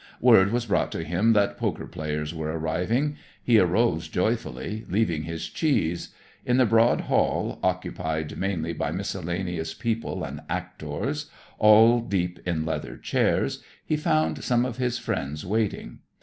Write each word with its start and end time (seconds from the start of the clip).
"Word 0.19 0.51
was 0.51 0.65
brought 0.65 0.91
to 0.93 1.03
him 1.03 1.33
that 1.33 1.57
poker 1.59 1.85
players 1.85 2.33
were 2.33 2.51
arriving. 2.57 3.17
He 3.43 3.59
arose 3.59 4.07
joyfully, 4.07 4.83
leaving 4.89 5.25
his 5.25 5.47
cheese. 5.47 6.09
In 6.43 6.57
the 6.57 6.65
broad 6.65 7.01
hall, 7.01 7.59
occupied 7.61 8.35
mainly 8.35 8.73
by 8.73 8.89
miscellaneous 8.89 9.75
people 9.75 10.23
and 10.23 10.41
actors, 10.49 11.27
all 11.59 11.99
deep 12.01 12.39
in 12.47 12.65
leather 12.65 12.97
chairs, 12.97 13.61
he 13.85 13.95
found 13.95 14.43
some 14.43 14.65
of 14.65 14.77
his 14.77 14.97
friends 14.97 15.45
waiting. 15.45 15.99